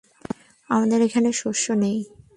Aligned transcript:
আমাদের 0.69 0.99
এখানে 1.01 1.29
শস্য 1.33 1.65
নেই। 1.73 1.99